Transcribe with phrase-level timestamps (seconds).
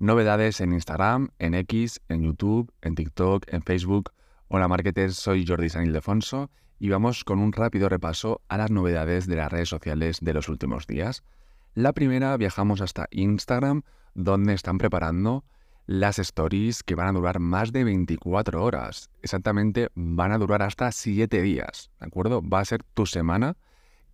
[0.00, 4.14] Novedades en Instagram, en X, en YouTube, en TikTok, en Facebook.
[4.48, 9.26] Hola marketers, soy Jordi San Ildefonso y vamos con un rápido repaso a las novedades
[9.26, 11.22] de las redes sociales de los últimos días.
[11.74, 13.82] La primera viajamos hasta Instagram,
[14.14, 15.44] donde están preparando
[15.84, 19.10] las stories que van a durar más de 24 horas.
[19.20, 22.40] Exactamente, van a durar hasta 7 días, ¿de acuerdo?
[22.40, 23.58] Va a ser tu semana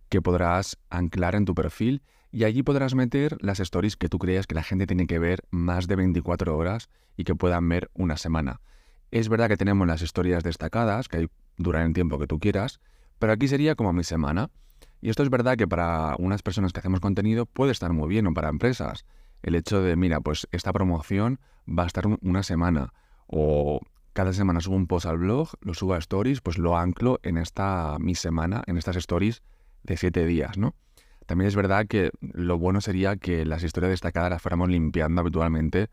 [0.09, 2.01] que podrás anclar en tu perfil
[2.31, 5.43] y allí podrás meter las stories que tú creas que la gente tiene que ver
[5.49, 8.61] más de 24 horas y que puedan ver una semana.
[9.11, 12.79] Es verdad que tenemos las historias destacadas, que duran el tiempo que tú quieras,
[13.19, 14.49] pero aquí sería como mi semana.
[15.01, 18.27] Y esto es verdad que para unas personas que hacemos contenido puede estar muy bien
[18.27, 19.05] o para empresas.
[19.43, 22.93] El hecho de, mira, pues esta promoción va a estar una semana
[23.27, 23.79] o
[24.13, 27.37] cada semana subo un post al blog, lo subo a stories, pues lo anclo en
[27.37, 29.43] esta mi semana, en estas stories
[29.83, 30.73] de siete días, ¿no?
[31.27, 35.89] También es verdad que lo bueno sería que las historias destacadas las fuéramos limpiando habitualmente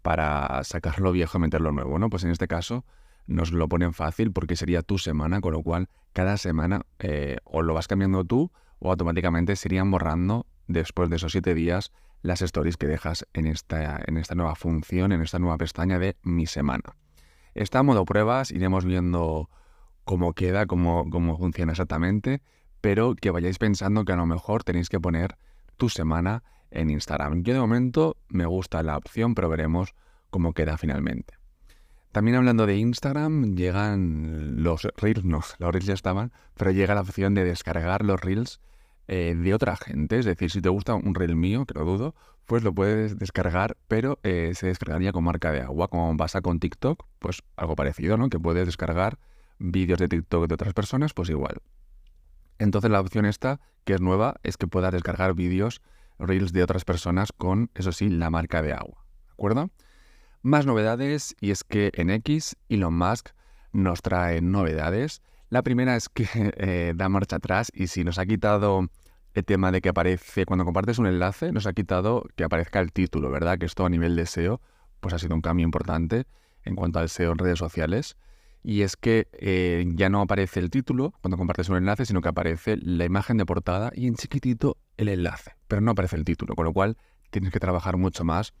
[0.00, 2.08] para sacar lo viejo y meter lo nuevo, ¿no?
[2.08, 2.84] Pues en este caso
[3.26, 7.62] nos lo ponen fácil porque sería tu semana, con lo cual cada semana eh, o
[7.62, 11.90] lo vas cambiando tú o automáticamente se irían borrando después de esos siete días
[12.22, 16.16] las stories que dejas en esta, en esta nueva función, en esta nueva pestaña de
[16.22, 16.94] mi semana.
[17.54, 19.50] Está a modo pruebas, iremos viendo
[20.04, 22.40] cómo queda, cómo, cómo funciona exactamente
[22.86, 25.36] pero que vayáis pensando que a lo mejor tenéis que poner
[25.76, 27.42] tu semana en Instagram.
[27.42, 29.96] Yo de momento me gusta la opción, pero veremos
[30.30, 31.34] cómo queda finalmente.
[32.12, 37.00] También hablando de Instagram, llegan los reels, no, los reels ya estaban, pero llega la
[37.00, 38.60] opción de descargar los reels
[39.08, 40.20] eh, de otra gente.
[40.20, 42.14] Es decir, si te gusta un reel mío, que lo dudo,
[42.44, 46.60] pues lo puedes descargar, pero eh, se descargaría con marca de agua, como pasa con
[46.60, 48.28] TikTok, pues algo parecido, ¿no?
[48.28, 49.18] Que puedes descargar
[49.58, 51.56] vídeos de TikTok de otras personas, pues igual.
[52.58, 55.82] Entonces la opción esta, que es nueva, es que puedas descargar vídeos,
[56.18, 59.04] reels de otras personas con, eso sí, la marca de agua.
[59.26, 59.70] ¿De acuerdo?
[60.42, 63.30] Más novedades y es que en X Elon Musk
[63.72, 65.22] nos trae novedades.
[65.50, 68.88] La primera es que eh, da marcha atrás y si nos ha quitado
[69.34, 72.92] el tema de que aparece, cuando compartes un enlace, nos ha quitado que aparezca el
[72.92, 73.58] título, ¿verdad?
[73.58, 74.62] Que esto a nivel de SEO,
[75.00, 76.24] pues ha sido un cambio importante
[76.64, 78.16] en cuanto al SEO en redes sociales
[78.66, 82.30] y es que eh, ya no aparece el título cuando compartes un enlace, sino que
[82.30, 86.56] aparece la imagen de portada y en chiquitito el enlace, pero no aparece el título,
[86.56, 86.96] con lo cual
[87.30, 88.54] tienes que trabajar mucho más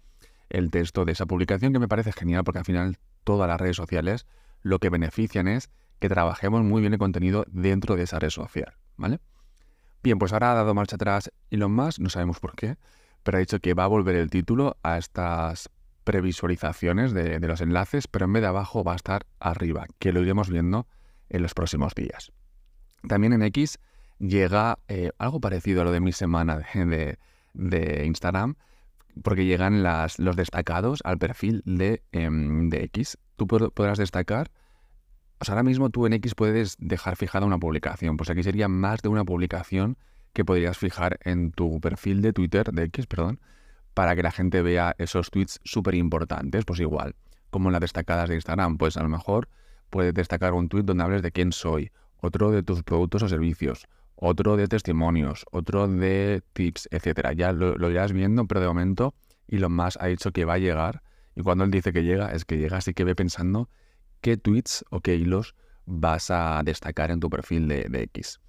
[0.48, 3.74] el texto de esa publicación, que me parece genial porque al final todas las redes
[3.74, 4.28] sociales
[4.62, 8.74] lo que benefician es que trabajemos muy bien el contenido dentro de esa red social,
[8.96, 9.18] ¿vale?
[10.04, 12.76] Bien, pues ahora ha dado marcha atrás y lo más, no sabemos por qué,
[13.24, 15.68] pero ha dicho que va a volver el título a estas
[16.06, 20.22] previsualizaciones de, los enlaces, pero en vez de abajo va a estar arriba, que lo
[20.22, 20.86] iremos viendo
[21.28, 22.30] en los próximos días.
[23.08, 23.80] También en X
[24.20, 28.54] llega eh, algo parecido a lo de mi semana de, Instagram,
[29.24, 33.18] porque llegan las, los destacados al perfil de, em, de X.
[33.34, 34.52] Tú podrás destacar,
[35.40, 38.68] o sea, ahora mismo tú en X puedes dejar fijada una publicación, pues aquí sería
[38.68, 39.98] más de una publicación
[40.32, 43.40] que podrías fijar en tu perfil de Twitter, de X, perdón,
[43.96, 47.16] para que la gente vea esos tweets súper importantes, pues igual,
[47.48, 49.48] como en las destacadas de Instagram, pues a lo mejor
[49.88, 53.86] puedes destacar un tweet donde hables de quién soy, otro de tus productos o servicios,
[54.14, 57.32] otro de testimonios, otro de tips, etcétera.
[57.32, 59.14] Ya lo, irás viendo, pero de momento
[59.48, 61.02] Elon Musk ha dicho que va a llegar
[61.34, 63.70] y cuando él dice que llega es que llega, así que ve pensando
[64.20, 65.54] qué tweets o qué hilos
[65.86, 68.40] vas a destacar en tu perfil de, de X.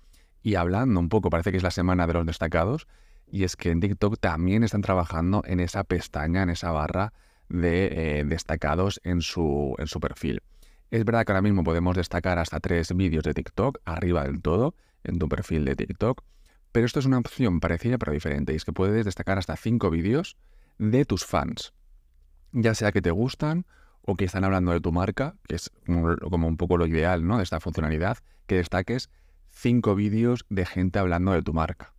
[0.43, 2.85] Y hablando un poco, parece que es la semana de los destacados,
[3.29, 7.13] y es que en TikTok también están trabajando en esa pestaña, en esa barra
[7.49, 10.41] de eh, destacados en su, en su perfil.
[10.89, 14.75] Es verdad que ahora mismo podemos destacar hasta tres vídeos de TikTok arriba del todo
[15.03, 16.23] en tu perfil de TikTok,
[16.71, 19.89] pero esto es una opción parecida pero diferente y es que puedes destacar hasta cinco
[19.89, 20.37] vídeos
[20.77, 21.73] de tus fans,
[22.51, 23.65] ya sea que te gustan
[24.01, 27.37] o que están hablando de tu marca, que es como un poco lo ideal ¿no?
[27.37, 29.09] de esta funcionalidad, que destaques
[29.49, 31.96] cinco vídeos de gente hablando de tu marca.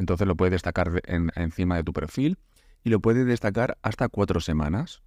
[0.00, 2.38] Entonces lo puedes destacar encima de tu perfil
[2.82, 5.02] y lo puedes destacar hasta cuatro semanas.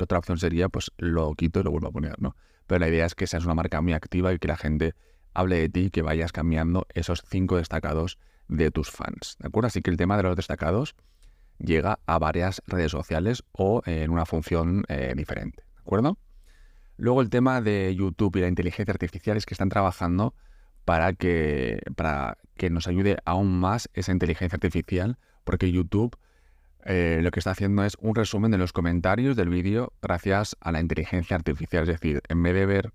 [0.00, 2.34] otra opción sería, pues lo quito y lo vuelvo a poner, ¿no?
[2.66, 4.94] Pero la idea es que seas una marca muy activa y que la gente
[5.34, 8.18] hable de ti y que vayas cambiando esos cinco destacados
[8.48, 9.66] de tus fans, ¿de acuerdo?
[9.66, 10.96] Así que el tema de los destacados
[11.58, 16.16] llega a varias redes sociales o en una función eh, diferente, ¿de acuerdo?
[16.96, 20.34] Luego el tema de YouTube y la inteligencia artificial es que están trabajando
[20.84, 26.16] para que, para que nos ayude aún más esa inteligencia artificial, porque YouTube
[26.84, 30.72] eh, lo que está haciendo es un resumen de los comentarios del vídeo gracias a
[30.72, 31.84] la inteligencia artificial.
[31.84, 32.92] Es decir, en vez de ver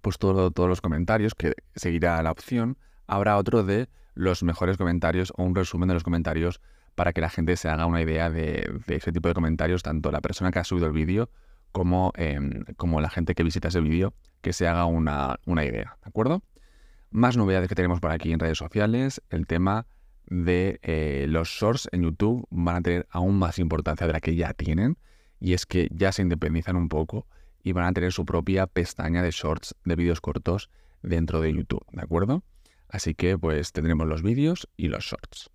[0.00, 2.76] pues todo, todos los comentarios, que seguirá la opción,
[3.06, 6.60] habrá otro de los mejores comentarios o un resumen de los comentarios
[6.94, 10.20] para que la gente se haga una idea de, ese tipo de comentarios, tanto la
[10.20, 11.30] persona que ha subido el vídeo
[11.72, 16.08] como, em, como la gente que visita ese vídeo, que se haga una, idea, ¿de
[16.08, 16.42] acuerdo?
[17.14, 19.86] Más novedades que tenemos por aquí en redes sociales, el tema
[20.26, 24.34] de eh, los shorts en YouTube van a tener aún más importancia de la que
[24.34, 24.98] ya tienen,
[25.38, 27.28] y es que ya se independizan un poco
[27.62, 30.70] y van a tener su propia pestaña de shorts de vídeos cortos
[31.02, 32.42] dentro de YouTube, ¿de acuerdo?
[32.88, 35.50] Así que pues tendremos los vídeos y los shorts.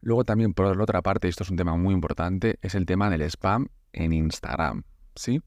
[0.00, 2.86] Luego también por la otra parte, y esto es un tema muy importante, es el
[2.86, 4.82] tema del spam en Instagram,
[5.14, 5.40] ¿sí?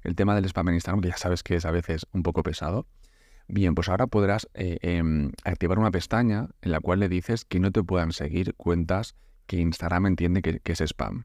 [0.00, 2.42] El tema del spam en Instagram, que ya sabes que es a veces un poco
[2.42, 2.88] pesado.
[3.48, 7.60] Bien, pues ahora podrás eh, em, activar una pestaña en la cual le dices que
[7.60, 9.14] no te puedan seguir cuentas
[9.46, 11.24] que Instagram entiende que, es spam,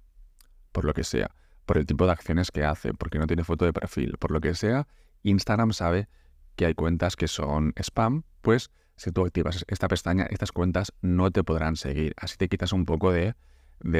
[0.71, 1.31] por lo que sea,
[1.65, 4.41] por el tipo de acciones que hace, porque no tiene foto de perfil, por lo
[4.41, 4.87] que sea,
[5.23, 6.09] Instagram sabe
[6.55, 11.29] que hay cuentas que son spam, pues si tú activas esta pestaña, estas cuentas no
[11.29, 12.13] te podrán seguir.
[12.17, 13.35] Así te quitas un poco de,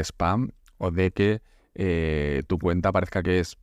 [0.03, 0.49] spam
[0.79, 1.41] o de que
[1.75, 3.57] eh, tu cuenta parezca que es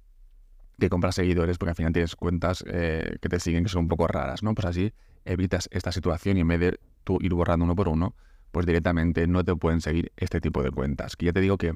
[0.78, 3.88] que compras seguidores porque al final tienes cuentas eh, que te siguen que son un
[3.88, 4.54] poco raras, ¿no?
[4.54, 4.92] Pues así
[5.24, 8.14] evitas esta situación y en vez de tú ir borrando uno por uno,
[8.50, 11.16] pues directamente no te pueden seguir este tipo de cuentas.
[11.16, 11.74] Que ya te digo que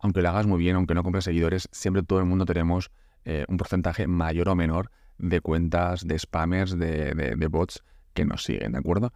[0.00, 2.90] aunque lo hagas muy bien, aunque no compres seguidores, siempre todo el mundo tenemos
[3.24, 7.82] eh, un porcentaje mayor o menor de cuentas, de spammers, de, de bots
[8.14, 9.12] que nos siguen, ¿de acuerdo?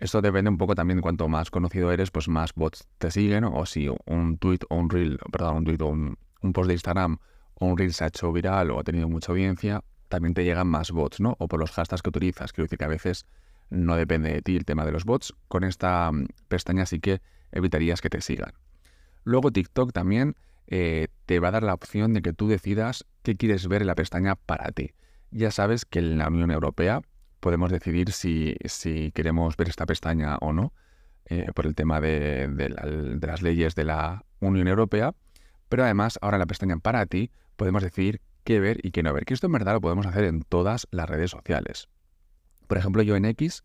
[0.00, 3.44] Esto depende un poco también de cuanto más conocido eres, pues más bots te siguen,
[3.44, 6.16] o si un tweet o un reel, perdón, un tweet o un,
[6.52, 7.18] post de Instagram
[7.60, 10.90] un reel se ha hecho viral o ha tenido mucha audiencia, también te llegan más
[10.90, 11.36] bots, ¿no?
[11.38, 12.52] O por los hashtags que utilizas.
[12.52, 13.26] Quiero decir que a veces
[13.70, 15.34] no depende de ti el tema de los bots.
[15.48, 17.20] Con esta mm, pestaña sí que
[17.52, 18.52] evitarías que te sigan.
[19.24, 23.36] Luego TikTok también eh, te va a dar la opción de que tú decidas qué
[23.36, 24.92] quieres ver en la pestaña para ti.
[25.30, 27.02] Ya sabes que en la Unión Europea
[27.40, 28.56] podemos decidir si,
[29.14, 30.72] queremos ver esta pestaña o no,
[31.26, 35.14] eh, por el tema de, las leyes de la Unión Europea.
[35.68, 39.12] Pero además, ahora en la pestaña para ti, podemos decidir qué ver y qué no
[39.12, 39.24] ver.
[39.24, 41.88] Que esto en verdad lo podemos hacer en todas las redes sociales.
[42.66, 43.64] Por ejemplo, yo en X,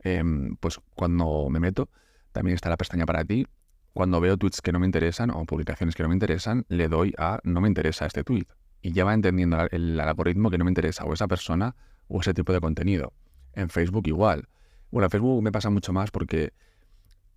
[0.00, 1.90] em, pues cuando me meto,
[2.32, 3.46] también está la pestaña para ti.
[3.92, 7.14] Cuando veo tweets que no me interesan o publicaciones que no me interesan, le doy
[7.18, 8.46] a no me interesa este tweet.
[8.80, 11.76] Y ya va entendiendo el algoritmo que no me interesa o esa persona
[12.08, 13.12] o ese tipo de contenido.
[13.52, 14.48] En Facebook igual.
[14.90, 16.52] Bueno, en Facebook me pasa mucho más porque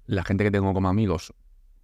[0.06, 1.34] la gente que tengo como amigos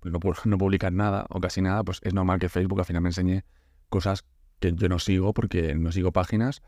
[0.03, 3.09] no, no publican nada o casi nada, pues es normal que Facebook al final me
[3.09, 3.43] enseñe
[3.89, 4.25] cosas
[4.59, 6.61] que yo no sigo porque no sigo páginas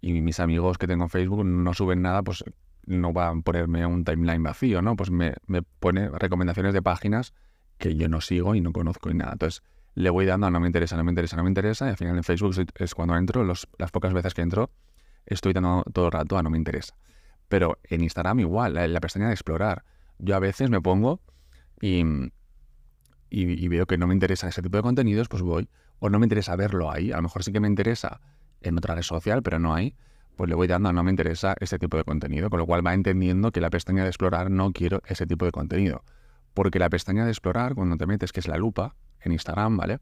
[0.00, 2.44] y mis amigos que tengo en Facebook no suben nada, pues
[2.86, 4.96] no van a ponerme un timeline vacío, ¿no?
[4.96, 5.34] Pues me,
[5.78, 7.34] pone recomendaciones de páginas
[7.78, 9.32] que yo no sigo y no conozco y nada.
[9.32, 9.62] Entonces
[9.94, 12.16] le voy dando no me interesa, no me interesa, no me interesa y al final
[12.16, 14.70] en Facebook es cuando entro, las pocas veces que entro,
[15.26, 16.94] estoy dando todo el rato a no me interesa.
[17.48, 19.84] Pero en Instagram igual, la pestaña de explorar.
[20.18, 21.20] Yo a veces me pongo
[21.80, 22.04] y,
[23.30, 25.68] y, veo que no me interesa ese tipo de contenidos, pues voy.
[25.98, 27.12] O no me interesa verlo ahí.
[27.12, 28.20] A lo mejor sí que me interesa
[28.60, 29.94] en otra red social, pero no hay.
[30.36, 32.50] Pues le voy dando a no me interesa ese tipo de contenido.
[32.50, 35.52] Con lo cual va entendiendo que la pestaña de explorar no quiero ese tipo de
[35.52, 36.02] contenido.
[36.54, 40.00] Porque la pestaña de explorar, cuando te metes, que es la lupa en Instagram, ¿vale?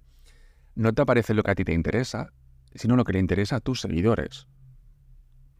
[0.74, 2.32] No te aparece lo que a ti te interesa,
[2.74, 4.46] sino lo que le interesa a tus seguidores.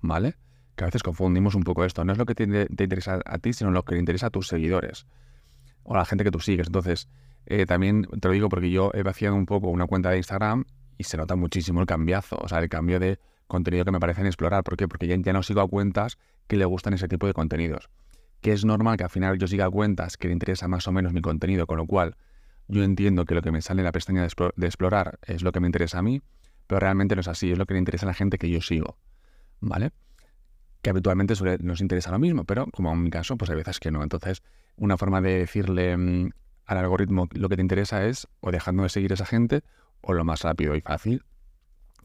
[0.01, 0.37] ¿vale?
[0.77, 2.05] Que a veces confundimos un poco esto.
[2.05, 4.49] No es lo que te, interesa a ti, sino lo que le interesa a tus
[4.49, 5.07] seguidores
[5.83, 6.69] o a la gente que tú sigues.
[6.69, 7.09] Entonces,
[7.47, 10.65] eh, también te lo digo porque yo he vaciado un poco una cuenta de Instagram
[10.97, 14.21] y se nota muchísimo el cambiazo, o sea, el cambio de contenido que me parece
[14.21, 14.65] en explorar.
[14.65, 14.89] ¿Por qué?
[14.89, 17.89] Porque ya, ya no sigo a cuentas que le gustan ese tipo de contenidos.
[18.41, 21.13] Que es normal que al final yo siga cuentas que le interesa más o menos
[21.13, 22.17] mi contenido, con lo cual
[22.69, 25.61] yo entiendo que lo que me sale en la pestaña de, explorar es lo que
[25.61, 26.21] me interesa a mí,
[26.67, 28.61] pero realmente no es así, es lo que le interesa a la gente que yo
[28.61, 28.99] sigo.
[29.61, 29.91] ¿vale?
[30.83, 33.91] Que habitualmente nos interesa lo mismo, pero como en mi caso, pues hay veces que
[33.91, 34.03] no.
[34.03, 34.43] Entonces,
[34.77, 36.31] una forma de decirle mm,
[36.69, 39.63] al algoritmo lo que te interesa es o dejando de seguir a esa gente
[40.03, 41.25] o lo más rápido y fácil,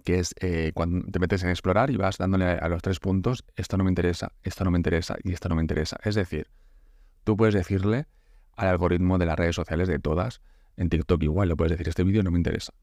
[0.05, 3.43] que es eh, cuando te metes en explorar y vas dándole a los tres puntos,
[3.55, 5.97] esto no me interesa, esto no me interesa y esto no me interesa.
[6.03, 6.47] Es decir,
[7.25, 8.07] tú puedes decirle
[8.55, 10.41] al algoritmo de las redes sociales de todas,
[10.77, 12.73] en TikTok igual, le puedes decir, este vídeo no me interesa.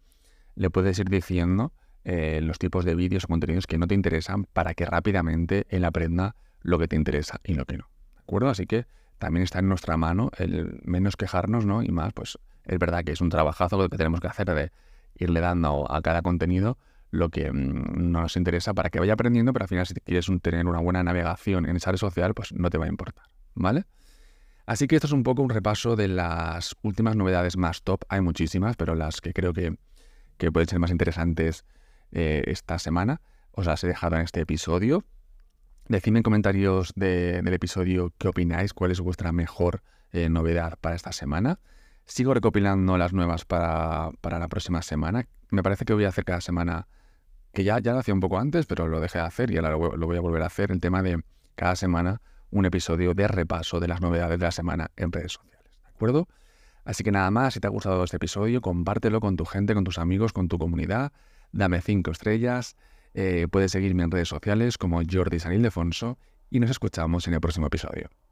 [0.56, 1.72] Le puedes ir diciendo
[2.04, 5.86] eh, los tipos de vídeos o contenidos que no te interesan para que rápidamente él
[5.86, 7.88] aprenda lo que te interesa y lo que no.
[8.16, 8.50] ¿De acuerdo?
[8.50, 8.86] Así que
[9.20, 11.82] también está en nuestra mano el menos quejarnos, ¿no?
[11.82, 14.72] Y más, pues es verdad que es un trabajazo lo que tenemos que hacer de
[15.14, 16.78] irle dando a cada contenido
[17.10, 20.66] lo que mm, nos interesa para que vaya aprendiendo, pero al final si quieres tener
[20.66, 23.84] una buena navegación en esa red social, pues no te va a importar, ¿vale?
[24.66, 28.02] Así que esto es un poco un repaso de las últimas novedades más top.
[28.08, 29.76] Hay muchísimas, pero las que creo que,
[30.38, 31.64] que pueden ser más interesantes
[32.12, 33.20] eh, esta semana.
[33.50, 35.04] Os las he dejado en este episodio.
[35.90, 39.82] Decidme en comentarios del episodio qué opináis, cuál es vuestra mejor
[40.12, 41.58] eh, novedad para esta semana.
[42.04, 45.26] Sigo recopilando las nuevas para, la próxima semana.
[45.50, 46.86] Me parece que voy a hacer cada semana,
[47.52, 49.70] que ya, ya lo hacía un poco antes, pero lo dejé de hacer y ahora
[49.70, 51.24] lo, lo voy a volver a hacer, el tema de
[51.56, 55.76] cada semana un episodio de repaso de las novedades de la semana en redes sociales.
[55.82, 56.28] ¿De acuerdo?
[56.84, 59.82] Así que nada más, si te ha gustado este episodio, compártelo con tu gente, con
[59.82, 61.10] tus amigos, con tu comunidad.
[61.50, 62.76] Dame cinco estrellas.
[63.14, 66.18] Eh, puedes seguirme en redes sociales como Jordi San Ildefonso
[66.50, 68.10] y nos escuchamos en el próximo episodio.